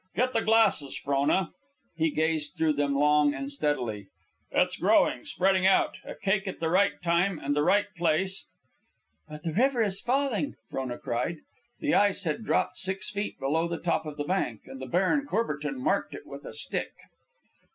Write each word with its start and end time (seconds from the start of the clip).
"Get 0.15 0.33
the 0.33 0.41
glasses, 0.41 0.97
Frona." 0.97 1.51
He 1.95 2.09
gazed 2.09 2.55
through 2.57 2.73
them 2.73 2.95
long 2.95 3.35
and 3.35 3.51
steadily. 3.51 4.07
"It's 4.49 4.75
growing, 4.75 5.25
spreading 5.25 5.67
out. 5.67 5.97
A 6.03 6.15
cake 6.15 6.47
at 6.47 6.59
the 6.59 6.71
right 6.71 6.99
time 7.03 7.37
and 7.37 7.55
the 7.55 7.61
right 7.61 7.85
place..." 7.95 8.47
"But 9.29 9.43
the 9.43 9.53
river 9.53 9.83
is 9.83 10.01
falling!" 10.01 10.55
Frona 10.71 10.97
cried. 10.97 11.41
The 11.81 11.93
ice 11.93 12.23
had 12.23 12.43
dropped 12.43 12.77
six 12.77 13.11
feet 13.11 13.37
below 13.39 13.67
the 13.67 13.77
top 13.77 14.07
of 14.07 14.17
the 14.17 14.23
bank, 14.23 14.61
and 14.65 14.81
the 14.81 14.87
Baron 14.87 15.27
Courbertin 15.27 15.77
marked 15.77 16.15
it 16.15 16.25
with 16.25 16.45
a 16.45 16.53
stick. 16.55 16.93